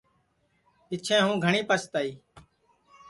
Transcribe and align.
پِچھیں 0.87 1.21
ہُوں 1.25 1.37
گھٹؔی 1.43 1.61
پستائی 1.69 2.11